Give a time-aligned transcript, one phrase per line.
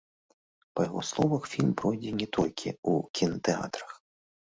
[0.77, 3.91] Па яго словах, фільм пройдзе не толькі ў кінатэатрах.